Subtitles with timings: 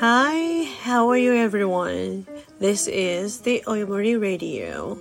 [0.00, 2.24] Hi, how are you everyone?
[2.60, 4.96] This is the Oyomori Radio.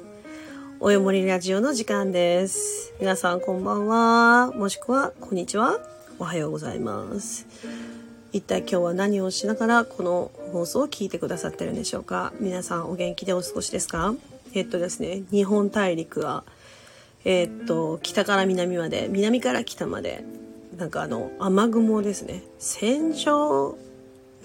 [0.79, 2.95] およもりラジオの時間です。
[2.99, 4.51] 皆さんこんばんは。
[4.55, 5.77] もしくは、こんにちは。
[6.17, 7.45] おはようございます。
[8.33, 12.33] 一体今日は何をしながらこの放送を聞いてくださってるんでしょうか？
[12.39, 14.15] 皆さんお元気でお過ごしですか？
[14.55, 16.43] えっとですね、日本大陸は、
[17.23, 20.23] えっと、北から南まで、南から北まで、
[20.75, 22.41] なんかあの、雨雲ですね。
[22.57, 23.77] 線状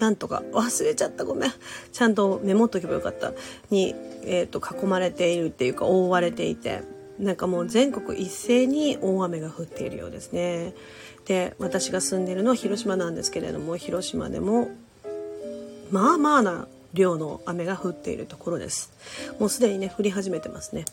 [0.03, 1.51] なんとか忘れちゃったごめん。
[1.93, 3.31] ちゃんとメモっとけばよかった。
[3.69, 6.81] に、えー、と囲まれているっていうか覆われていて。
[7.19, 10.73] なんかもう全国一斉に大雨が降っているようですね。
[11.25, 14.71] で私が住んでいるのは広島なんですけれども広島でも
[15.91, 18.91] まあまあな量の雨が降っているところです。
[19.39, 20.85] もうすでにね降り始めてますね。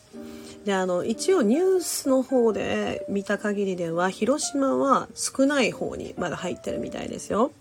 [0.65, 7.51] であの一応ニュースの方で見た限りでは広島は少ない方にまだ入ってるみたいですよ。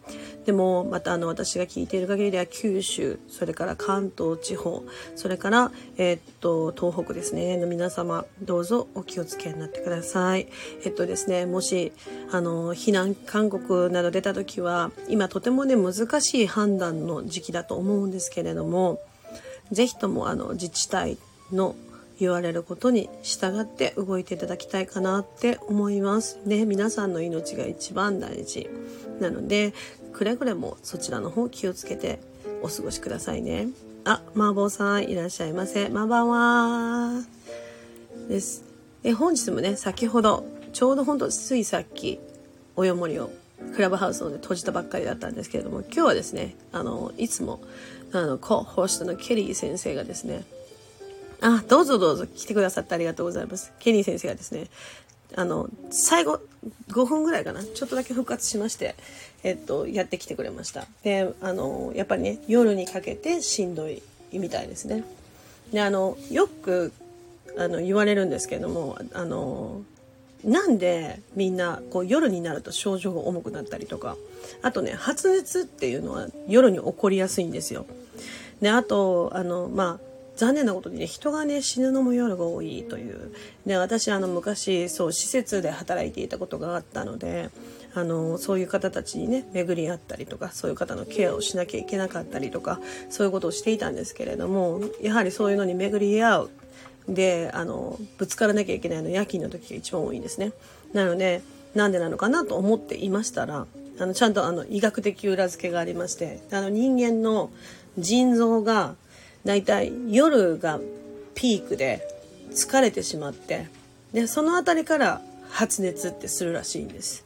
[0.45, 4.85] でもまたあの私が聞いている限りでは九州それから関東地方
[5.17, 7.57] それから、えー、っと東北ですね。
[7.57, 10.49] の皆様どうぞお気をつけになってください。
[10.85, 11.93] えっとですねもし
[12.31, 19.01] あの避難勧告など出た時は今とてもね難しい判断の時期だと思うんですけれども
[19.73, 21.17] ぜひともあの自治体
[21.53, 21.75] の
[22.21, 26.39] 言われることに従って動いていただきたいかなって思います。
[26.45, 28.69] ね、皆さんの命が一番大事。
[29.21, 29.73] なので、
[30.13, 32.21] くれぐれもそちらの方気をつけて
[32.63, 33.69] お過ごしくださいね。
[34.05, 35.89] あ、麻婆さんいらっしゃいませ。
[35.89, 37.23] まばんは。
[38.29, 38.65] です。
[39.03, 42.21] え、本日もね、先ほど、ちょうどほんとついさっき、
[42.77, 43.31] およもりを
[43.75, 47.61] クラブハウスので閉じたばっかりだったんですけれども、今日はですね、あの、いつも、
[48.13, 50.45] あの、コーホストのケリー先生がですね、
[51.41, 53.73] あ、どうぞどうぞ来てくださってありがとうございます。
[53.79, 54.67] ケニー先生がですね、
[55.37, 56.41] あの、最後
[56.89, 58.95] 5分ぐらいかな、ちょっとだけ復活しまして、
[59.43, 60.87] えっと、やってきてくれました。
[61.03, 64.03] で、あの、やっぱりね、夜にかけてしんどい
[64.33, 65.05] みたいですね。
[65.73, 66.93] で、あの、よく、
[67.57, 69.83] あの、言われるんですけども、あの、
[70.45, 74.17] なんでみんなこう夜になると症状が重くなったりとか、
[74.63, 77.87] あとね、発熱っていうのは夜に起こりやすいんですよ。
[78.61, 80.10] で、あと、あの、まあ、
[80.41, 83.31] 残念なことにね人がね死ぬのも夜が多いという。
[83.67, 87.51] で私あの昔そう施設で働いていたことがあったので
[87.95, 92.81] あのそういう方たちにね巡り合ったりとかそういう方のケアをしなきゃいけなかったりとか
[93.11, 96.51] そういうことをしていたんですけれどもやはりそういうのに巡り合う。
[97.07, 100.53] であのぶつからなきゃいけないの夜勤の時が一番多いんですね。
[100.95, 101.43] なので
[101.75, 103.67] なんでなのかなと思っていましたら
[103.99, 107.51] あのちゃんとあの医学的裏付けがありましてあの人間の
[107.99, 108.95] 腎臓が
[109.45, 110.81] だいたい夜が
[111.35, 112.07] ピークで
[112.51, 113.69] 疲れてしまって
[114.13, 117.25] でその辺りから発熱ってするらしいんです。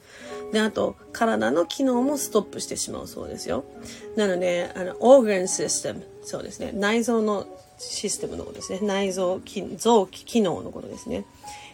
[0.52, 3.64] であと体の機能もストップしてしまうそうですよ。
[4.16, 6.72] なのであのオーガンシステムそうですね。
[6.72, 7.46] 内臓の
[7.78, 8.80] システムのことですね。
[8.82, 9.40] 内臓
[9.76, 11.24] 臓器機能のことですね。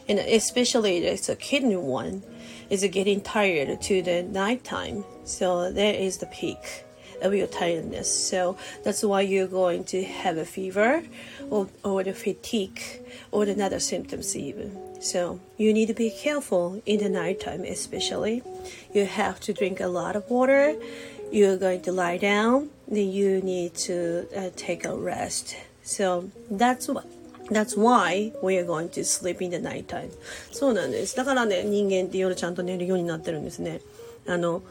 [0.09, 2.23] And especially the kidney one
[2.69, 6.57] is getting tired to the night time so there is the peak.
[7.22, 8.12] of your tiredness.
[8.28, 11.04] So that's why you're going to have a fever
[11.50, 12.82] or, or the fatigue
[13.32, 15.02] or another symptoms even.
[15.02, 18.44] So you need to be careful in the nighttime especially.
[18.94, 20.76] You have to drink a lot of water.
[21.32, 22.70] You're going to lie down.
[22.88, 25.56] Then you need to uh, take a rest.
[25.84, 27.06] So that's what
[27.50, 30.10] That's why we are going to sleep in the nighttime.
[30.52, 31.16] そうなんです。
[31.16, 33.82] だからね、人間って夜ちゃんと寝るようになってるんですね。
[34.26, 34.64] あの、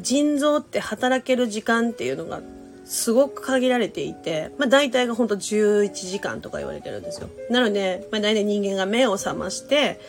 [0.00, 2.40] 腎臓って働ける時間っていうのが
[2.84, 7.28] すごく限られていて、まあ大体がほんと11時間とか言われてるんですよ。
[7.50, 10.00] なので、まあ大体人間が目を覚まして、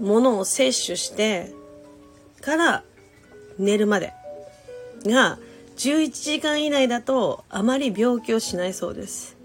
[0.00, 1.52] 物を摂取して
[2.40, 2.82] から
[3.58, 4.12] 寝るまで
[5.04, 5.38] が
[5.76, 9.36] 11時間以内だとあまり病気をしないそうです。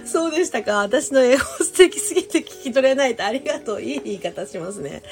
[0.06, 0.78] そうでしたか？
[0.78, 3.82] 私の英語素敵すぎて聞き取れないとありがとう。
[3.82, 5.02] いい言い方しますね。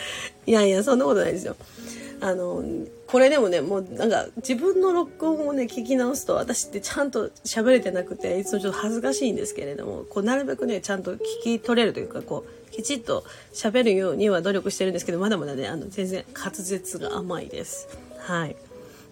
[0.47, 1.57] いやいや、そんなことないですよ。
[2.21, 2.65] あの、
[3.07, 17.89] これでもね、もうなんか自分の録音をね、聞き直すと私ってちゃんと喋れてなくて、いつもちょっと恥ずかしいんですけれども、こうなるべくね、ちゃんと聞き取れるというか、こう、きちっと喋るようには努力してるんですけど、まだまだね、あの、全然滑舌が甘いです。
[18.19, 18.57] はい。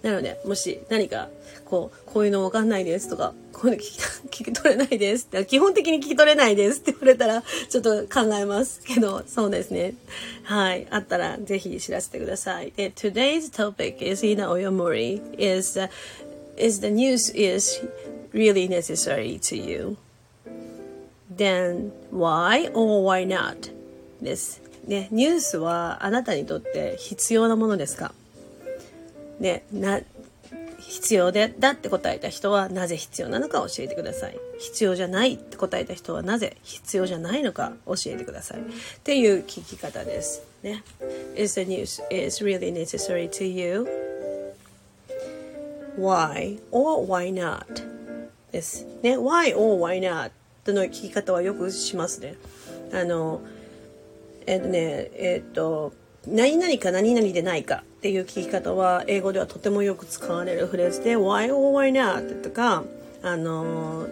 [0.05, 1.29] なので、もし何か、
[1.65, 3.99] こう、こういうのわかんないですとか、こういうの聞き
[4.45, 9.95] 聞き取れないですって、基本的に聞き取れないですって 言われたら、ちょっと考えますけど、そうですね。
[10.43, 10.87] はい。
[10.91, 12.73] あったら、ぜひ知らせてください。
[12.77, 15.89] で、today's topic is in Oyomori is, uh,
[16.59, 17.81] is the news is
[18.35, 19.97] really necessary to you.
[21.35, 23.73] Then why or why not?
[24.21, 24.61] です。
[24.87, 28.13] ね、ニュースはあなたにとって必要なものですか？
[29.41, 30.01] で、な、
[30.79, 34.39] 必要でだって答えた人はなぜ必要なのか教えてください。
[34.59, 38.61] 必要じゃないって答えた人はなぜ必要じゃないのか教えてください。
[38.61, 38.63] っ
[39.03, 40.43] ていう聞き方です。
[40.63, 40.83] ね。
[41.37, 43.87] Is the news is really necessary to you?
[45.99, 47.65] Why or why not?
[48.53, 48.87] です。
[49.03, 49.17] ね。
[49.17, 50.31] Why or why not?
[50.73, 52.37] の聞き方はよくしますね。
[52.93, 53.41] あの、
[54.47, 55.93] えっ、とね、えっ、と、
[56.27, 62.43] 何々か何々でないかっていう聞き方は英語ではとてもよく使われるフレーズで Why or why not?
[62.43, 62.85] とか
[63.23, 64.07] あの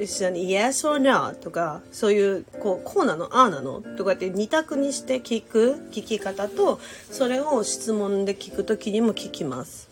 [0.00, 1.34] 一緒に Yes or No?
[1.34, 6.80] とかそういうこうこうなのああなのとかって二択にして聞く聞き方と
[7.10, 9.90] それを質問で聞くときにも聞きます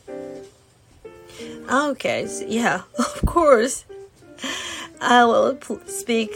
[1.69, 3.87] Okay, yeah, of course.
[5.01, 5.57] I will
[5.87, 6.31] speak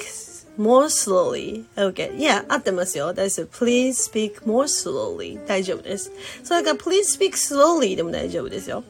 [0.59, 1.65] more slowly.
[1.77, 2.17] Okay.
[2.17, 3.13] Yeah, 合ってますよ。
[3.13, 3.65] 大丈夫。
[3.65, 5.45] Please speak more slowly.
[5.47, 6.13] 大丈夫です。
[6.43, 8.85] それから Please speak slowly でも大丈夫ですよ。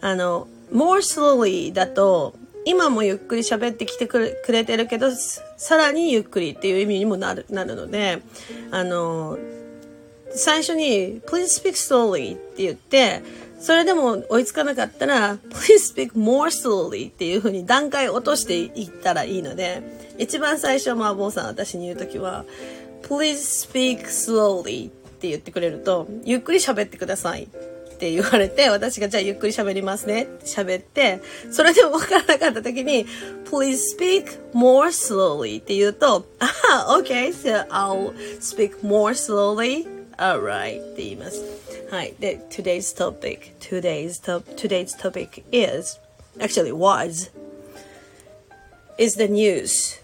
[0.00, 2.34] あの、more slowly だと、
[2.64, 5.10] 今もゆっくり喋ってきてくれてるけど、
[5.56, 8.22] さらにゆっくりっていう意味にもなる、なるので、
[8.70, 9.38] あの、
[10.34, 13.22] 最初に Please speak slowly って言って、
[13.62, 19.82] それでも追いつかなかったら Please speak more slowly っていう風に段階落としていったらいいので、
[20.18, 22.44] 一番最初、まあ、坊さん私に言うときは、
[23.02, 27.46] please speak slowly って言ってくれると、ゆっくり喋ってくださいっ
[27.98, 31.20] て言われて、私がじゃあゆっくり喋りますねって喋って、
[31.52, 33.06] それでもわからなかった時に、
[33.44, 39.86] please speak more slowly って言うと、あ、okay, so I'll speak more slowly.
[40.16, 41.42] Alright って言います。
[41.91, 42.13] はい。
[42.19, 45.99] で、today's topic, today's, top, today's topic is,
[46.39, 47.31] actually was,
[48.97, 50.01] is the news.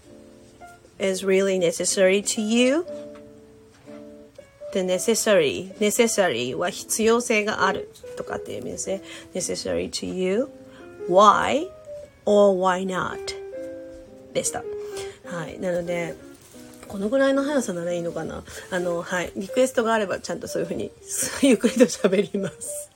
[0.98, 2.86] is really necessary to you
[4.72, 9.02] the necessary necessary は必要性があるとかっていう意味ですね
[9.34, 10.48] necessary to you
[11.08, 11.68] why
[12.24, 13.18] or why not
[14.32, 14.64] でした
[15.26, 16.14] はいなので
[16.89, 20.91] このぐらいの速さならいいのかなあのはいリクエストがあればちゃんとそういうふうに
[21.41, 22.89] ゆっくりと喋ります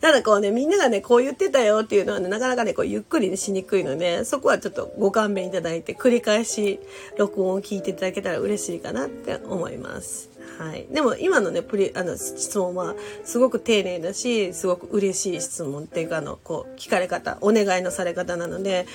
[0.00, 6.78] ただこうね、みんながね、こう言ってたよっていうのはね、なかなかね、こうゆっくり、ね、しにくいので、そこはちょっとご勘弁いただいて、繰り返し
[7.18, 10.30] 録音を聞いていただけたら嬉しいかなって思います。
[10.58, 10.86] はい。
[10.90, 12.94] でも今のね、プリ、あの、質問は
[13.24, 18.86] すごく丁寧だし、すごく嬉しい質問っていうか、あの、こう、聞かれ方、お願いのされ方なので、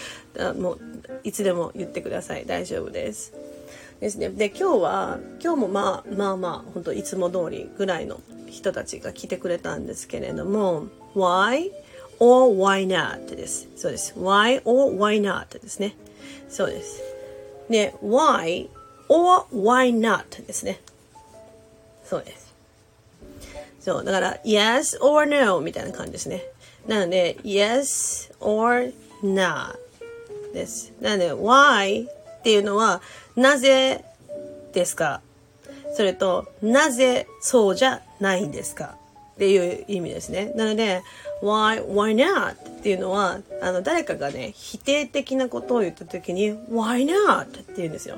[0.57, 0.79] もう、
[1.23, 2.45] いつでも言ってください。
[2.47, 3.33] 大丈夫です。
[4.01, 4.29] ですね。
[4.29, 8.19] で、今日は、今日もまあ、まあまあ、本当いつも通りぐらいの
[8.51, 11.71] 人たちが来てくれたんですけれども why
[12.19, 13.67] or why not です。
[13.75, 14.13] そうです。
[14.17, 15.95] why or why not ですね。
[16.49, 17.01] そうです。
[17.69, 18.69] で why
[19.07, 20.79] or why not ですね。
[22.05, 22.53] そうです。
[23.79, 26.43] そうだから yes or no みたいな感じですね。
[26.87, 28.93] なので yes or
[29.23, 29.75] not
[30.53, 30.93] です。
[31.01, 33.01] なので why っていうのは
[33.35, 34.03] なぜ
[34.73, 35.21] ですか？
[35.95, 38.95] それと、なぜそうじゃないんですか？
[39.35, 40.53] っていう意味ですね。
[40.55, 41.01] なので、
[41.41, 42.53] why, why not?
[42.53, 47.45] っていうのは、あの、誰かがね、否定的なことを言った時に、why not?
[47.45, 48.17] って言うんですよ。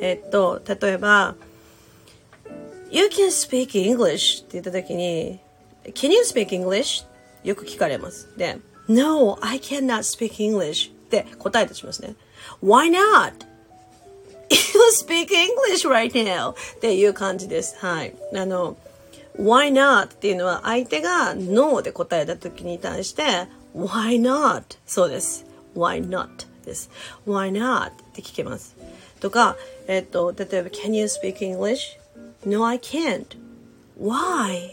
[0.00, 1.34] えっと、例えば、
[2.90, 5.38] You can speak English って言った時に、
[5.84, 7.04] Can you speak English?
[7.44, 8.28] よく聞かれます。
[8.36, 8.58] で、
[8.88, 12.16] No, I cannot speak English って答えとしますね。
[12.62, 13.32] Why not?
[14.50, 14.56] You
[15.00, 16.52] speak English right now!
[16.52, 17.76] っていう感じです。
[17.78, 18.14] はい。
[18.34, 18.76] あの、
[19.38, 20.06] why not?
[20.06, 23.22] っていうのは相手が no で答えた時に対して
[23.74, 24.62] why not?
[24.86, 25.46] そうです。
[25.76, 26.28] why not?
[26.66, 26.90] です。
[27.26, 27.86] why not?
[27.88, 28.76] って聞けます。
[29.20, 31.96] とか、えっと、例えば can you speak English?
[32.44, 33.24] No, I can't.
[34.00, 34.70] Why?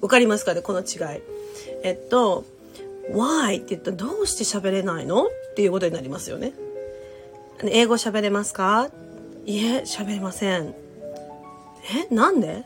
[0.00, 0.62] わかりますかね？
[0.62, 1.22] この違い。
[1.82, 2.44] えっと、
[3.12, 5.26] why って言ったらどうして喋れないの？
[5.26, 6.52] っていうことになりますよね。
[7.64, 8.90] 英語喋れますか？
[9.44, 10.74] いえ、喋れません。
[12.10, 12.64] え、なんで？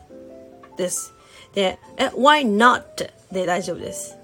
[0.77, 1.13] です。
[1.53, 3.09] で、え、why not?
[3.31, 4.17] で大丈夫です。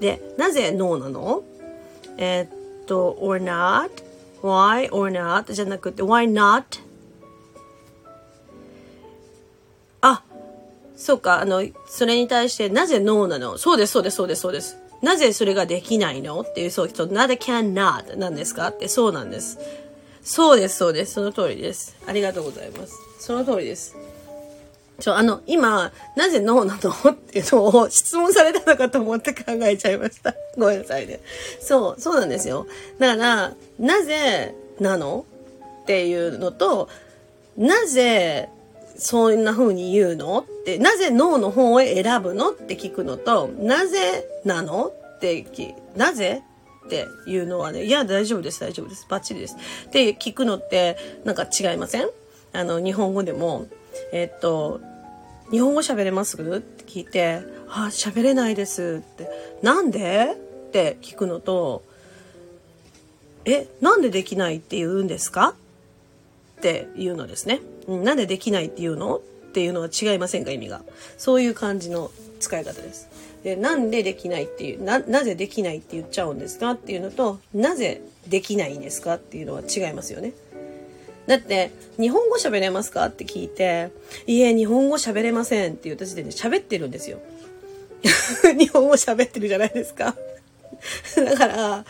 [0.00, 1.42] で、なぜ no なの？
[2.16, 3.90] えー、っと、or not?
[4.42, 5.52] why or not?
[5.52, 6.64] じゃなくて、why not?
[10.00, 10.22] あ、
[10.96, 13.58] そうか、あの、それに対して、なぜ no なの？
[13.58, 14.76] そうです、そうです、そうです、そうです。
[15.02, 16.40] なぜそれができないの？
[16.40, 18.68] っていうそう人、なぜ cannot なんですか？
[18.68, 19.58] ってそうなんです。
[20.22, 21.14] そうです、そうです。
[21.14, 21.96] その通りです。
[22.06, 22.94] ありがとうございます。
[23.20, 23.96] その通りです。
[25.00, 26.90] ちょ、あの、今、なぜノーなの？
[27.12, 30.34] っていうのを質問されたのかと思って考えちゃいました。
[30.58, 31.20] ごめんなさいね。
[31.60, 32.66] そう、そうなんですよ。
[32.98, 35.24] だから、なぜなの？
[35.82, 36.88] っていうのと、
[37.56, 38.48] なぜ
[38.98, 40.40] そんな風に言うの？
[40.40, 42.50] って、なぜ脳の方を選ぶの？
[42.50, 44.86] って聞くのと、なぜなの？
[44.86, 46.42] って聞なぜ？
[46.86, 49.56] っていうのはね、いや、大丈夫です、大丈夫です、バッチリです。
[49.86, 52.08] って聞くのって、なんか違いません？
[52.52, 53.66] あの、日本語でも、
[54.12, 54.80] えっと、
[55.50, 56.36] 日本語喋れます？
[56.36, 59.28] って聞いて、あ、喋れないですって、
[59.62, 60.34] なんで？
[60.68, 61.82] って聞くのと、
[63.44, 65.54] え、なんでできないって言うんですか？
[66.58, 67.60] っていうのですね。
[67.86, 69.20] なんでできないっていうのっ
[69.52, 70.82] ていうのは違いませんか意味が。
[71.16, 72.10] そういう感じの
[72.40, 73.08] 使い方です。
[73.44, 80.32] で、なんでできないっていう、な、なぜできないって言っちゃうんですかっていうのと、なぜできないんですかっていうのは違いますよね。
[81.28, 83.90] だって、日本語喋れますかって聞いて、
[84.26, 87.20] いえ、日本語喋れませんって言った時点で喋ってるんですよ。
[88.58, 90.16] 日本語喋ってるじゃないですか。
[91.16, 91.84] だから、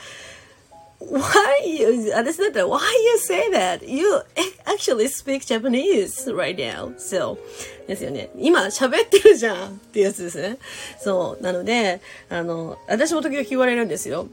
[1.00, 3.86] why you, 私だったら、why you say that?
[3.88, 4.22] You
[4.64, 6.94] actually speak Japanese right now.
[6.96, 7.38] So,
[7.86, 8.30] ですよね。
[8.36, 10.58] 今喋ってるじゃんっていうやつですね。
[10.98, 11.42] そう。
[11.42, 14.26] なので、あの、私も時々言われるんですよ。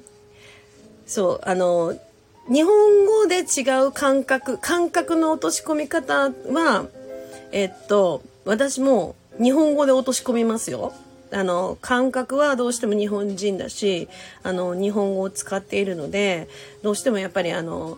[1.06, 1.98] そう、あの、
[2.48, 6.86] 日本語で違う感覚、感覚の落とし込み方は、
[7.52, 10.94] えっと、私も日本語で落とし込みますよ。
[11.36, 14.08] あの、感覚はどうしても日本人だし、
[14.42, 16.48] あの、日本語を使っているので、
[16.82, 17.98] どうしてもやっぱりあの、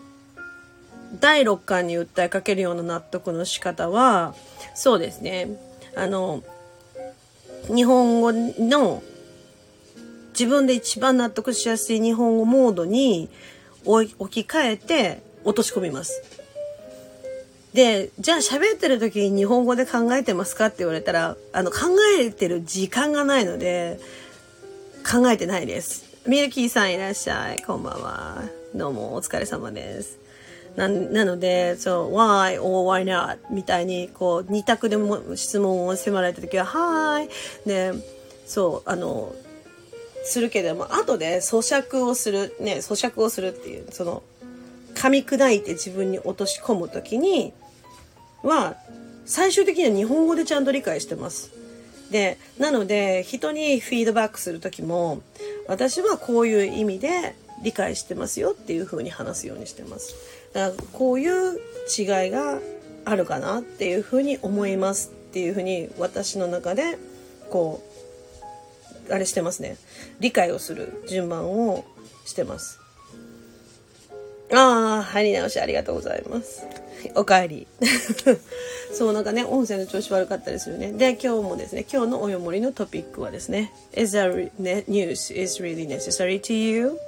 [1.20, 4.34] 第六感に訴えかけるような納得の仕方は、
[4.74, 5.50] そうですね。
[5.96, 6.42] あの、
[7.68, 9.04] 日本語の
[10.32, 13.30] 自分で一番納得しやすい日本語モードに
[13.86, 16.37] 置き換えて落とし込みます。
[17.78, 21.78] で、じゃあ喋ってる時に日本語で考えてますかって言われたら、あの、考
[22.20, 24.00] えてる時間がないので、
[25.08, 26.04] 考えてないです。
[26.26, 27.62] ミルキーさんいらっしゃい。
[27.62, 28.42] こんばんは。
[28.74, 30.18] どうもお疲れ様です。
[30.76, 33.38] な、なので、そう、why or why not?
[33.52, 37.30] みたいに、こう、二択でも質問を迫られた時は、はーい。
[37.68, 37.94] で、
[38.48, 39.36] そう、あの、
[40.24, 44.24] するけども、後で咀嚼をする、ね、咀嚼をするっていう、その、
[44.96, 47.54] 噛み砕いて自分に落とし込む時に、
[48.48, 48.76] は、
[49.26, 51.52] 最終的には日本語でちゃんと理解してます。
[52.12, 55.22] で、なので、人にフィードバックする時も、
[55.68, 60.16] 私はこういう意味で理解してますよっていう風に話すようにしてます。
[60.54, 61.60] だからこういう
[61.98, 62.60] 違いが
[63.06, 66.98] あるかなっていう風に思いますっていう風に私の中で
[67.50, 67.82] こ
[69.10, 69.78] うあれしてますね
[70.20, 71.86] 理解をする順番を
[72.26, 72.80] してます
[74.54, 76.66] ああ入り直しありがとうございます
[77.16, 77.68] おかえり。
[78.94, 80.92] そう、なんかね、音声の調子悪かったですよね。
[80.92, 84.18] で、今日もですね、今日のおよもりのトピックはですね、Is the
[84.60, 85.40] news?
[85.40, 87.00] Is really necessary to you?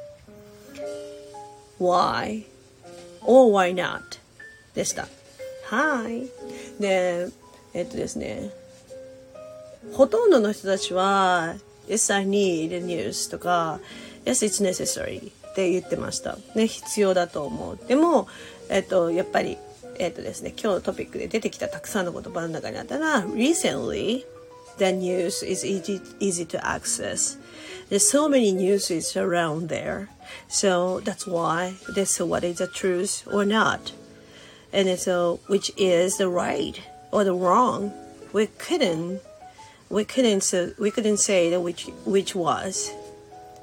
[1.79, 2.43] Why?
[3.21, 4.01] Or why not?
[4.75, 5.07] でした。
[5.65, 6.27] はい。
[6.81, 7.27] で、
[7.73, 8.51] えっとですね、
[9.93, 11.55] ほとんどの人たちは、
[11.87, 13.79] Yes, I need a news とか、
[14.25, 16.37] Yes, it's necessary って言ってました。
[16.55, 17.79] ね、必要だと思う。
[17.87, 18.27] でも、
[18.69, 19.57] えっと、やっぱり、
[19.98, 24.24] えっ、ー、とですね、今日のトピックで出てきたたくさんの言葉の中にあったのは、recently,
[24.78, 27.38] the news is easy, easy to access.
[27.90, 30.08] There's so many newses around there.
[30.48, 33.92] So that's why this what is the truth or not.
[34.72, 36.80] And so which is the right
[37.12, 37.92] or the wrong.
[38.32, 39.20] We couldn't
[39.90, 42.90] we couldn't so we couldn't say that which which was.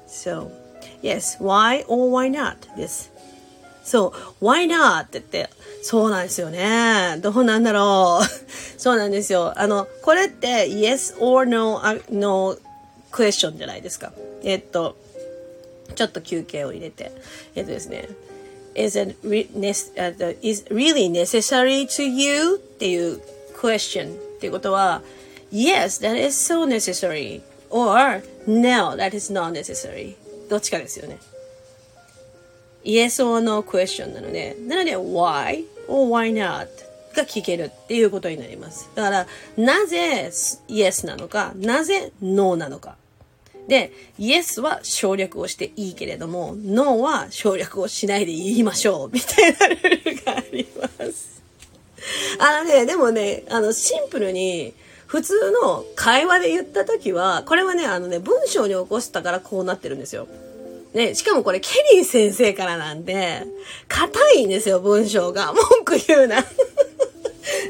[0.06, 0.50] So
[1.02, 2.68] yes, why or why not?
[2.76, 3.10] This.
[3.82, 5.50] So why not って言って
[5.81, 7.17] そうなんですよね。
[7.21, 8.79] どうなんだろう。
[8.79, 9.53] そうなんですよ。
[9.55, 12.57] あの、これって yes or no, no
[13.11, 14.11] question じゃないですか。
[14.43, 14.97] えっと、
[15.95, 17.11] ちょっと休憩を入れて。
[17.55, 18.09] えっとですね。
[18.77, 19.47] is it re
[20.41, 22.55] is really necessary to you?
[22.55, 23.19] っていう
[23.59, 25.01] question っていうことは
[25.51, 27.41] yes, that is so necessary
[27.71, 30.15] or no, that is not necessary
[30.47, 31.17] どっちかですよね。
[32.87, 36.67] Yes or no question なので、なので why or why not
[37.13, 38.89] が聞けるっていうことになります。
[38.95, 39.27] だから、
[39.57, 40.31] なぜ
[40.69, 42.95] yes なのか、なぜ no なのか。
[43.67, 51.43] で、yes は省略をしていいけれども、no は省略をしないで言いましょう、みたいなルールがあります。
[52.39, 54.73] あのね、でもね、あの、シンプルに、
[55.07, 60.27] 普通の会話で言った時は、これはね、あのね、文章に起こしたからこうなってるんですよ。
[60.96, 63.44] ね、しかもこれケリー先生からなんで、
[63.88, 65.52] 硬いんですよ、文章が。
[65.52, 66.44] 文句言うな。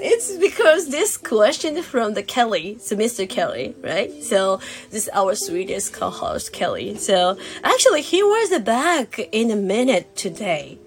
[0.02, 3.28] it's because this question from the Kelly, so Mr.
[3.28, 4.12] Kelly, right?
[4.22, 4.58] So
[4.90, 6.96] this is our sweetest co-host Kelly.
[6.96, 10.78] So actually he was back in a minute today.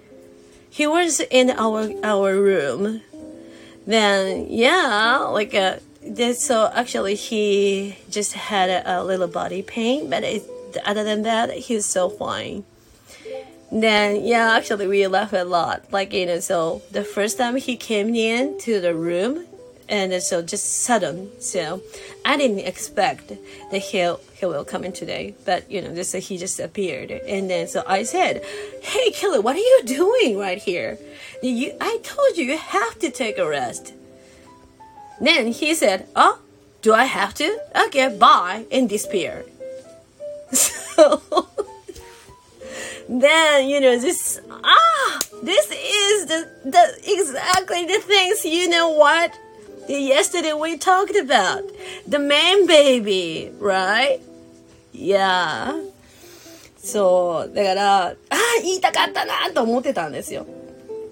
[0.69, 3.01] He was in our our room.
[3.85, 6.41] then yeah, like uh, this.
[6.41, 10.43] So actually, he just had a, a little body pain, but it,
[10.84, 12.64] other than that, he's so fine.
[13.72, 15.92] Then yeah, actually we laugh a lot.
[15.92, 19.46] Like you know, so the first time he came in to the room,
[19.88, 21.30] and so just sudden.
[21.40, 21.80] So
[22.24, 23.28] I didn't expect
[23.70, 27.48] that he he will come in today, but you know, just he just appeared, and
[27.48, 28.42] then so I said,
[28.82, 30.98] "Hey, Kelly, what are you doing right here?
[31.40, 33.94] You, I told you you have to take a rest."
[35.20, 36.40] Then he said, "Oh,
[36.82, 37.58] do I have to?
[37.86, 39.46] Okay, bye," and disappeared.
[43.20, 49.32] Then you know this ah this is the the exactly the things you know what
[49.88, 51.62] yesterday we talked about
[52.08, 54.20] the man baby right
[54.92, 55.74] yeah
[56.78, 58.14] そうだからああ
[58.62, 60.46] 言いたかったなと思ってたんですよ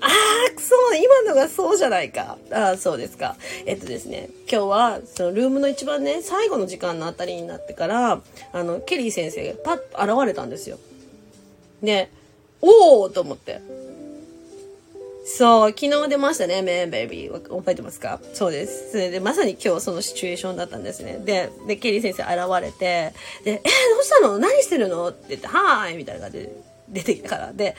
[0.00, 2.38] ああ、そう、今のがそうじゃないか。
[2.52, 3.36] ああ、そうですか。
[3.66, 8.20] えっとですね、今日は、そのルームの一番ね、最後の時間のあたりになってから、
[8.52, 10.78] あの、ケリー先生がパッと現れたんですよ。
[11.82, 12.10] で、
[12.60, 13.60] おおと思って。
[15.24, 17.32] そう、昨日出ましたね、メンベイビー。
[17.32, 18.18] 覚えてますか？
[18.32, 18.92] そうです。
[18.92, 21.20] それで、まさに今日そのシチュエーションだったんですね。
[21.24, 23.12] で、で、ケリー先生現れて、
[23.44, 23.60] で、えー、ど
[24.00, 24.38] うしたの？
[24.38, 25.08] 何してるの？
[25.08, 26.68] って言って、はーいみたいな感じで。
[26.90, 27.52] 出てきたから。
[27.52, 27.76] で、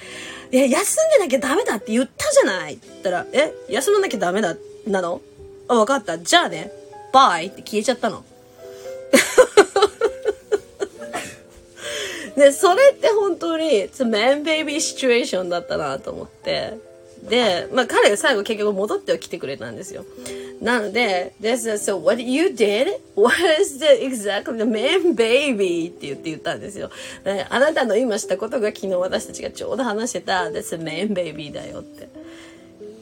[0.52, 5.20] え、休んでなきゃダメだって言ったじゃないって言ったら、え、休まなきゃダメだ、なの
[5.68, 6.20] あ、わかった。
[6.20, 6.72] じゃあね、
[7.12, 8.24] バイって消えちゃったの。
[12.40, 16.74] で、それって本当に、it's a man baby situation だったなと思って。
[17.30, 20.06] で、まあ彼が最後結局戻っては来てくれたんですよ。
[20.62, 26.90] なので、this is, so what you did was the exactly the man baby って言って言ったんですよ。
[27.50, 32.08] あなたの今したことが昨日私たちがちょうど話してた that's a man baby だよって。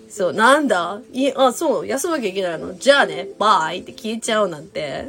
[0.09, 0.99] そう、なんだ？
[1.13, 2.75] いあ、そう、休まなきゃいけないの？
[2.75, 5.05] じゃあね、バイって聞いちゃうなんて。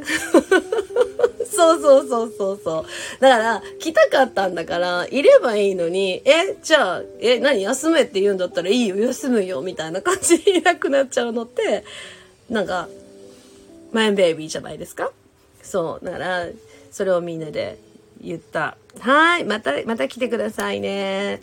[1.59, 2.85] そうそうそうそうそう。
[3.19, 11.83] だから、来たかったんだから、いればいいのに、え、じゃあ、え、何休めって言うんだったらいいよ、休むよ、みたいな感じになくなっちゃうのって、
[12.49, 12.87] なんか、
[13.91, 15.11] マインベイビーじゃないですか？
[15.61, 16.05] そう。
[16.05, 16.47] だから、
[16.91, 17.77] それをみんなで
[18.21, 18.77] 言った。
[18.99, 19.43] はい。
[19.43, 21.41] また、また来てくださいね。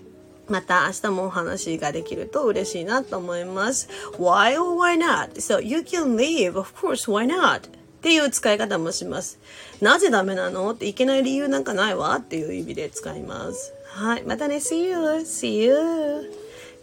[0.49, 3.88] また明日もお話ができると嬉しいなと思います。
[4.12, 5.33] Why or why not?
[5.35, 6.57] So you can leave.
[6.57, 7.62] Of course, why not?
[8.07, 9.40] っていう使い方もします。
[9.81, 10.71] なぜダメなの？
[10.71, 12.14] っていけない理由なんかないわ？
[12.14, 13.75] っていう意味で使います。
[13.88, 14.23] はい。
[14.23, 14.59] またね。
[14.59, 14.97] See you.
[15.25, 15.75] See you.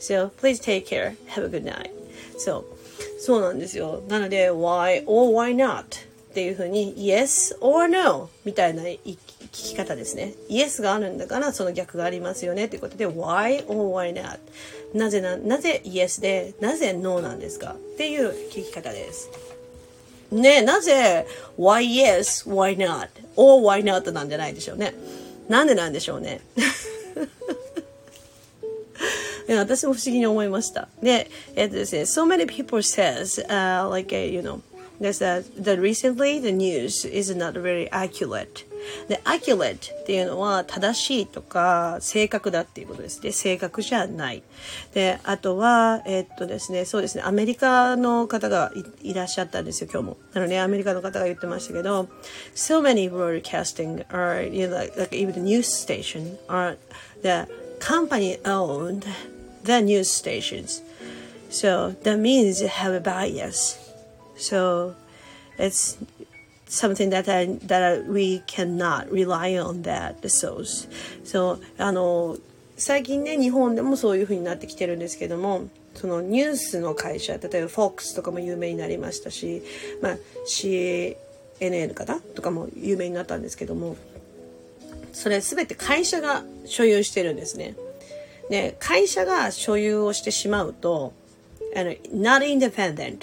[0.02, 1.16] So, please take care.
[1.30, 1.92] Have a good night.
[2.38, 2.66] So,
[3.20, 4.04] そうなんですよ。
[4.10, 5.84] なので、why or why not?
[5.84, 9.18] っていうふうに yes or no みたいな聞
[9.50, 10.34] き方ですね。
[10.50, 14.40] yes があるんだからその逆がありますよねっていうことで why or why not?
[14.94, 17.76] なぜな、なぜ yes でなぜ no なんですか？
[17.76, 19.30] っていう聞き方です。
[20.33, 21.27] ねなぜ
[21.59, 24.95] why yes, why not or why not なんじゃないでしょうね。
[25.49, 26.41] なんでなんでしょうね。
[29.49, 30.89] 私も不思議に思いました。
[31.03, 34.61] で、えっとですね、so many people says, uh, like, you know,
[35.01, 38.67] there's that, that recently the news is not very accurate.
[39.08, 43.32] で、accurate っていうのは正しいとか正確だっていうことですね。
[43.32, 44.44] 正確じゃない。
[44.94, 50.18] で、あとは、えーっとですね、そうですね、アメリカの方がいらっしゃったんですよ、今日も。
[50.34, 52.08] なので、アメリカの方が言ってましたけど、
[52.56, 56.78] so many broadcasting are, you know, like, like even the news station are
[57.22, 57.48] the
[57.80, 59.06] company owned
[59.64, 60.82] the news stations.
[61.50, 63.78] So that means you have a bias.
[64.38, 64.96] So
[65.58, 65.98] it's
[66.74, 70.88] something that I, that we cannot rely on that the source.
[71.24, 72.38] So あの
[72.78, 75.68] 最近ね日本でもそういう風になってきてるんですけども。
[75.94, 79.62] そのニュースの会社例えば FOX とかも有名になりましたし、
[80.02, 82.20] まあ、CNN かな？
[82.20, 83.96] とかも有名になったんですけども
[85.14, 87.76] それ全て会社が所有してるんですね。
[88.50, 91.14] で、会社が所有をしてしまうと、
[91.76, 93.20] あの、not independent.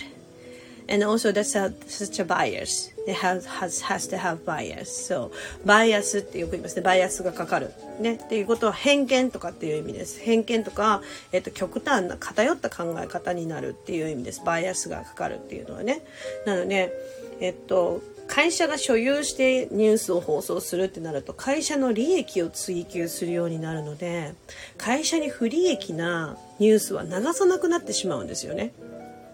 [0.89, 2.93] And also that's a, such a bias.
[3.11, 4.85] It has, has, has to have bias.
[4.85, 5.31] So,
[5.65, 6.83] バイアスってよく言いますね。
[6.83, 7.73] バイアスがかかる。
[7.99, 8.15] ね。
[8.15, 10.21] っていうことは偏見とかっていう意味です。
[10.21, 14.43] 偏見とか、えっと、極端な偏った考え方になるっていう意味です。
[14.45, 16.03] バイアスがかかるっていうのはね。
[16.47, 16.93] なので、
[17.41, 24.35] えっと、会社が所有してニュースを放送するってなると会社の利益を追求するようになるので
[24.79, 28.73] 会社に不利益なニュースは流さなくなってしまうんですよね。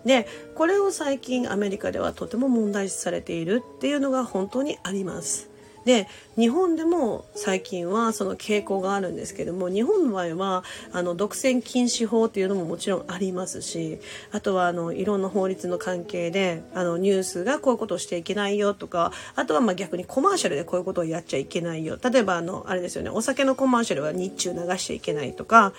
[0.06, 5.50] でこれを最近アメリカではとても問題視されているっていうのが本当にあります。
[5.86, 14.00] で日本でも最近はその傾向があるんですけども日本の場合はあの独占禁止法っていうのももちろんありますし
[14.32, 25.72] あとはあのいろんな法律の関係であのニュースがこういうことをしていけないよとかあとはまあ逆にコマーシャルでこういうことをやっちゃいけないよ例えばあのあれですよねお酒のコマーシャルは日中流しちゃいけないとか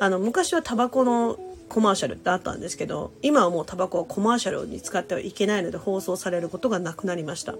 [0.00, 1.38] あの昔はタバコの
[1.72, 7.54] コマーシャルってあったんですけど今はもうタバコはコマーシャルに使ってはいけないので放送されることがなくなりました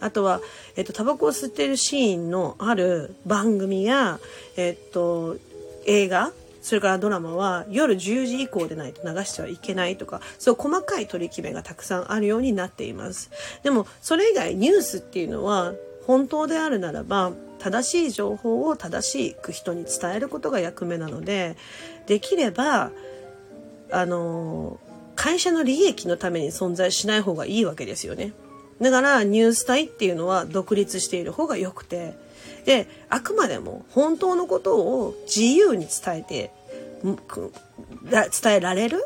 [0.00, 0.40] あとは、
[0.76, 4.20] えっと、タバコを吸っているシーンのある番組や、
[4.56, 5.36] えっと、
[5.84, 13.30] 映画それからドラマは夜10時以降でないと流してはいけないとか、そう細かい取り決めがたくさんあるようになっています。
[13.62, 15.72] でも、それ以外ニュースっていうのは
[16.06, 21.56] 本当であるならば、正しい情報を正しく人に伝えることが役目なので、
[22.06, 22.90] できれば、
[23.90, 24.78] あの、
[25.14, 28.32] 会社の利益のために存在しない方がいいわけですよね。
[28.80, 32.14] だからニュース体っていうのは独立している方が良くて、
[32.64, 36.52] で、あくまでも本当のことを自由に伝えて、
[37.02, 39.04] 伝えられる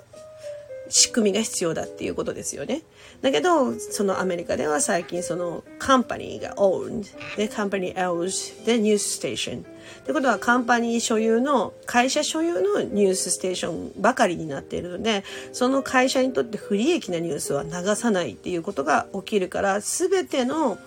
[0.90, 2.82] 仕組みが必要だっていうことですよね。
[3.22, 7.06] だけど、そのアメリカでは最近そのカンパニーが owned
[7.38, 9.64] で、カンパニー owns でニュースステーション。
[10.02, 20.78] ってことはカンパニー所有の会社所有のニュースステーションばかりになっているのでその会社にとって不利益なニュースは流さないっていうことが起きるから全ての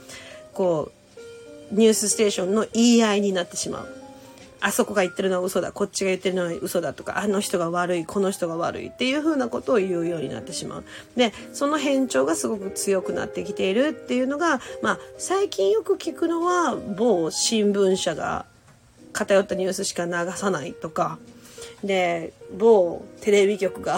[0.54, 0.92] こ
[1.72, 4.06] うニュースステーションの言い合いになってしまう。
[4.66, 10.84] あそこが言ってるのは嘘だこっちが言ってるのは嘘だとかあの人が悪いこの人が悪いっていうふうなことを言うようになってしまう
[11.16, 18.48] でその変調がすごく強くなってきているっていうのがまあ最近よく聞くのは某新聞社が
[19.16, 21.18] 偏ったニュースしか流さないとか
[21.84, 23.98] で某テレビ局が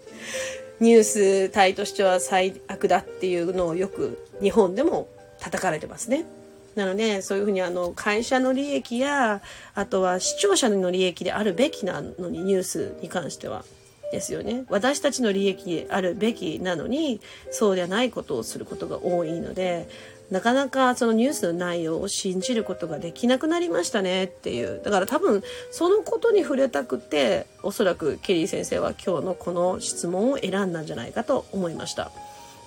[0.78, 5.08] ニュース体としては最悪だっていうのをよく日本でも
[5.40, 6.26] 叩かれてますね。
[6.74, 9.40] なのでそういうふうにあの会社の利益や
[9.74, 13.64] あとは視聴者の利益であるべきなのにニュースに関しては
[14.12, 19.88] ですよね私たちの利益であるべきなのにそうではないことをすることが多いので
[20.30, 24.80] なかなかそのニュースの内容を信じることができなくなりましたねっていう。
[24.82, 32.10] だから多分そのことに触れたくて、おそらくケリー先生は今日のこの質問を選んだんじゃないかと思いました。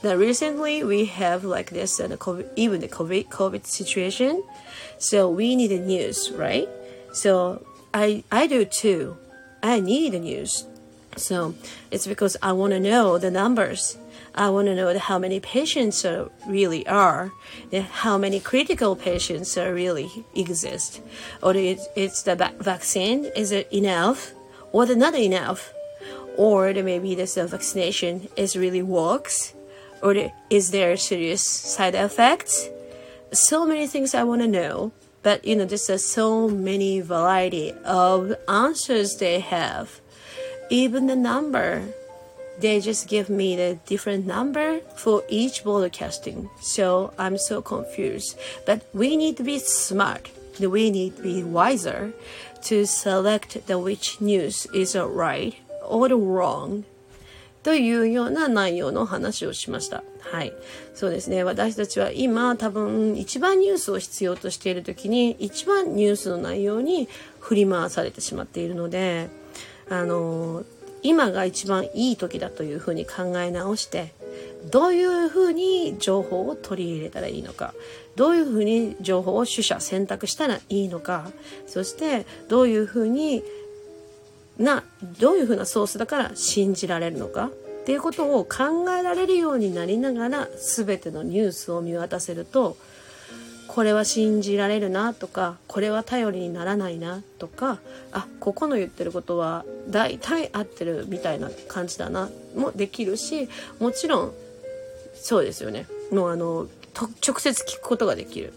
[0.03, 4.41] That recently we have like this and COVID, even the COVID, COVID situation.
[4.97, 6.69] So we need the news, right?
[7.11, 9.17] So I, I do too.
[9.61, 10.65] I need the news.
[11.15, 11.55] So
[11.91, 13.97] it's because I want to know the numbers.
[14.35, 17.31] I want to know how many patients uh, really are,
[17.73, 21.01] how many critical patients uh, really exist,
[21.41, 24.33] or it's the vaccine is it enough,
[24.71, 25.73] or not enough,
[26.37, 29.53] or maybe this uh, vaccination is really works,
[30.01, 32.69] or is there serious side effects?
[33.33, 34.91] So many things I want to know,
[35.23, 39.99] but you know, there's so many variety of answers they have,
[40.70, 41.82] even the number
[42.58, 46.48] they just give me the different number for each broadcasting.
[46.60, 48.38] So I'm so confused.
[48.66, 50.30] But we need to be smart.
[50.60, 52.12] We need to be wiser
[52.62, 55.54] to select the which news is right
[55.84, 56.84] or wrong.
[57.64, 60.04] というような内容の話をしました。
[60.20, 60.52] はい。
[60.94, 61.44] そうですね。
[61.44, 67.08] 私たちは今多分一番ニュースを必要としている時に一番ニュースの内容に
[67.40, 69.30] 振り回されてしまっているので、
[69.89, 70.63] あの、
[71.01, 74.13] 今が一番いい時だというふうに考え直して
[74.71, 77.73] どういうふうに情報を取り入れたらいいのか
[78.15, 81.31] どういうふうに情報を取捨選択したらいいのか
[81.67, 83.43] そしてどういうふうに
[84.57, 84.83] な
[85.19, 87.49] どういうふうなソースだから信じられるのかっ
[87.85, 92.75] ていうことを考えられるようになりながら全てのニュースを見渡せると
[93.69, 97.79] これは信じられるなとかこれは頼りにならないなとか
[98.11, 103.47] あここの言ってることは大体合ってるみたいな感じだなもできるし
[103.79, 104.33] もちろん
[105.13, 105.85] そうですよね。
[106.11, 108.53] もうあの直接聞くことができる。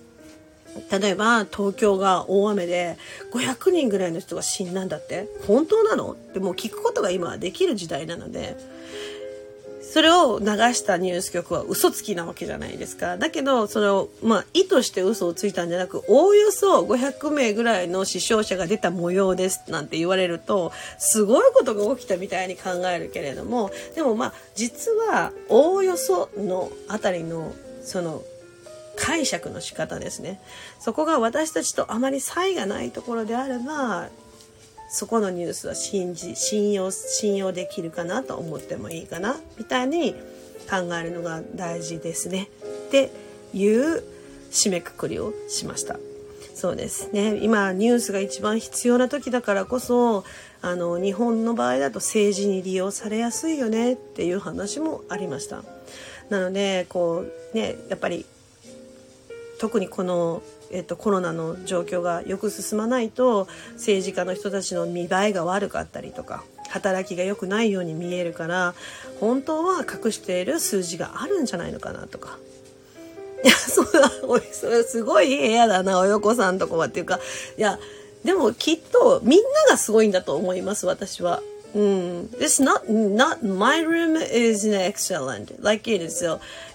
[0.91, 2.97] 例えば東京が大雨で
[3.35, 5.29] 500人ぐらいの人が死んだんだって。
[5.47, 6.13] 本当なの？
[6.13, 8.57] ってもう聞くことが今はできる時代なので。
[9.93, 13.19] それを流したニュース局は嘘つきなわけじゃないですか。
[13.19, 27.53] だけど、それを、まあ、意図して嘘をついたんじゃなく、おおよそ500名ぐらいの死傷者が出た模様ですなんて言われると、すごいことが起きたみたいに考えるけれども、でもまあ、実は、おおよそのあたりの、
[27.85, 28.23] その、
[28.97, 30.41] 解釈の仕方ですね。
[30.81, 34.09] そこが私たちとあまり差異がないところであれば、
[34.93, 40.13] そこのニュースは信じ信用信用できるかなと思ってもいいかなみたいに
[40.71, 42.49] 考えるのが大事ですね
[42.89, 43.11] って
[43.55, 44.05] いう
[44.51, 45.99] 締めくくりをしました。
[46.55, 47.39] そうですね。
[47.43, 50.25] 今、ニュースが一番必要な時だからこそ、
[50.61, 55.65] あの、日本の場合だと政治に利用されやすいよねっていう話もありました。
[56.29, 58.27] なので、こう、ね、やっぱり、
[59.63, 68.75] 特にこの、えっと、コロナの状況がよく進まないと、政治家の人たちの見栄えが悪かったりとか、働きが良くないように見えるから
[69.21, 72.39] 本当は隠している数字があるんじゃないのかなとか。
[73.45, 77.21] いや、そうだ、おい、それすごい部屋だな、お横さんとこはっていうか、
[77.57, 77.79] いや、
[78.25, 81.41] でもきっとみんながすごいんだと思います、私は。
[81.75, 81.83] うん。
[82.41, 85.63] It's not, not, my room is excellent.
[85.63, 86.27] Like it is.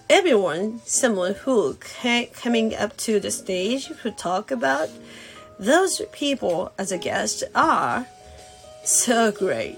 [0.09, 4.89] Everyone, someone who came, coming up to the stage who talk about
[5.59, 8.07] those people as a guest are
[8.83, 9.77] so great.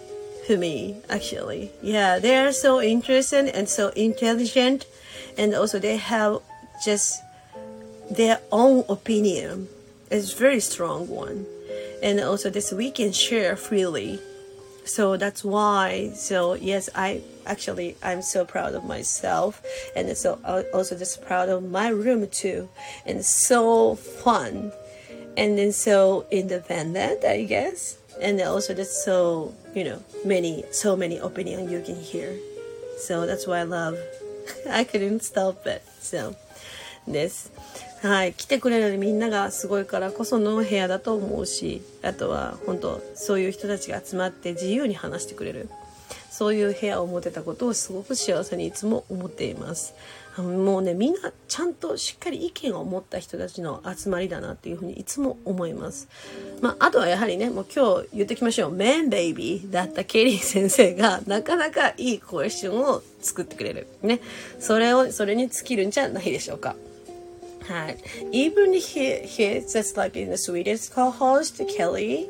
[0.50, 1.70] to me, actually.
[1.80, 4.88] Yeah, they are so interesting and so intelligent,
[5.38, 6.42] and also they have
[6.84, 7.22] just
[8.10, 9.68] their own opinion.
[10.10, 11.46] It's very strong one,
[12.02, 14.20] and also this we can share freely.
[14.86, 16.14] So that's why.
[16.16, 19.63] So yes, I actually I'm so proud of myself,
[19.95, 20.39] and so
[20.73, 22.69] also just proud of my room too,
[23.07, 24.73] and so fun,
[25.37, 31.19] and then so independent, I guess and also there's so you know many so many
[31.19, 32.37] opinion you can hear
[32.99, 33.99] so that's why I love
[34.71, 36.35] I couldn't stop it so
[37.07, 37.53] です
[38.03, 45.69] はい来てくれるみんながすごいからこその部屋だと思うしあとは本当そういう人たちが集まって自由に話してくれる
[46.40, 49.94] そういう部屋を持てたことをすごく幸せにいつも思っています
[50.38, 56.08] もうねみんなちゃんとしっかり意見を持った人たちの集まりだなっていうふうにいつも思います。
[56.62, 63.88] まあ、あとはやはりねもう今日言ってきましょう「メンベイビー」だったケリー先生がなかなかいいクエスチョンを作ってくれる。
[64.02, 64.22] ね。
[64.62, 66.78] それをそれに尽きるんじゃないでしょうか。
[67.68, 67.98] はい。
[68.32, 72.30] Even he, he just like in the sweetest co-host, Kelly,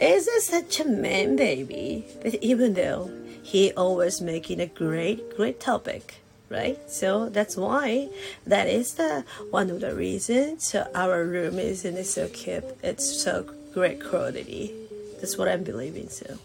[0.00, 2.02] is such a man baby?
[2.40, 6.22] Even though he always making a great, great topic.
[6.52, 6.78] right?
[6.86, 8.10] So that's why
[8.46, 13.08] that is the one of the reasons so our room is in so kept it's
[13.22, 14.74] so great quality.
[15.18, 16.38] That's what I'm believing so.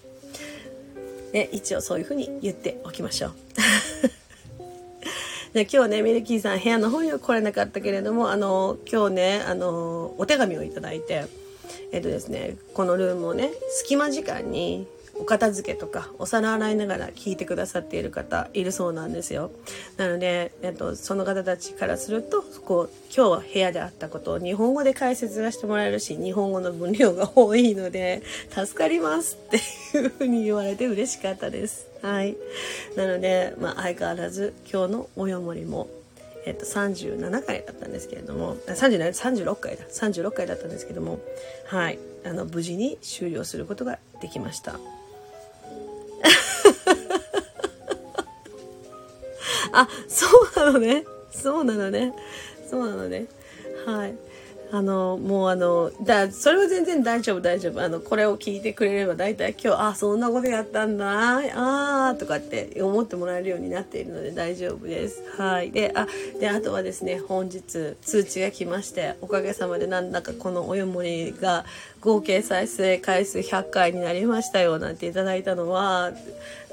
[1.34, 3.32] ね、一応そういうふうに言っておきましょう。
[5.54, 11.26] で今日ねミルキーさん部屋の方には来れなかったけれどもあの今日ねあのお手紙をいただいて
[11.92, 14.88] えっとですねこのルームをね隙間時間に
[15.20, 19.52] お片付けとかお皿洗いながら聞いてくださっている方いるそうなんですよ。
[19.98, 29.58] なので、えっと、その方たちからするとこう今日は部屋であったことを日本語で解説がしてもらえるし日本語の分量が多いので助かりますって
[29.98, 31.88] いうふうに言われて嬉しかったです。
[32.02, 32.38] はい。
[32.96, 35.88] なので、まあ、相変わらず今日のおよもりも
[36.46, 39.84] えっと、37回だったんですけれども37 36回だ。
[39.84, 41.20] 36回だったんですけども
[41.66, 42.00] はい。
[42.26, 44.80] あの無事に終了することができました。
[49.74, 51.06] あ、そうなのね。
[51.32, 52.14] そうなのね。
[52.70, 53.26] そうなのね。
[53.86, 54.16] はい。
[54.70, 57.82] あの、もうあの、だ、それは全然大丈夫、大丈夫。
[57.82, 65.24] あの、これを聞いてくれれば大体今日、あ、そんなことやったんだ、あーとかって思ってもらえるようになっているので大丈夫です。
[65.38, 65.72] はい。
[65.72, 66.06] で、あ、
[66.40, 71.64] で、あとはですね、本日通知が来まして、おかげさまでなんだかこのおよもりが
[72.02, 76.12] 合計再生回数100回になりましたよなんていただいたのは、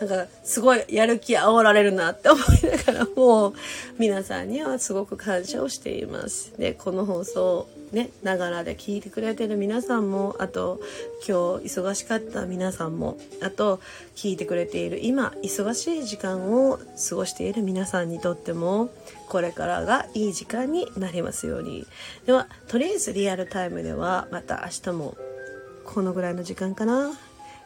[0.01, 3.55] なんかすごいやる気煽られるなって思いながらも、
[3.99, 6.53] 皆さんにはすごく感謝をしています。
[6.59, 10.81] で、この放送、ね、ながらで聞いてくれてる皆さんも、あと、
[11.27, 13.81] 今日忙しかった皆さんも、あと、
[14.17, 18.91] 聞いてくれている今、忙しい時間を過ごしている皆さんにとっても、
[19.29, 21.87] これからがいい時間になりますように。
[22.27, 25.17] では、とりあえずリアルタイムでは、また明日も、
[25.85, 27.19] このぐらいの時間かな、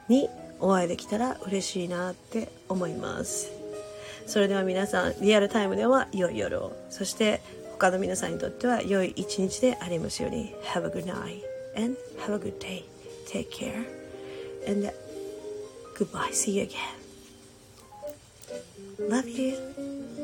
[0.08, 0.28] に
[0.60, 3.50] お会いできたら嬉しいなって思います。
[4.26, 6.76] それでは皆さん、リアルタイムでは良い夜を。
[6.90, 7.40] そして、
[7.72, 10.54] 他の皆さんにとっては良い一日でありますように。
[10.74, 11.42] Have a good night
[11.76, 12.84] and have a good day.
[13.26, 13.86] Take care
[14.68, 14.92] and
[15.96, 16.32] goodbye.
[16.32, 16.98] See you again.
[19.08, 20.17] Love you.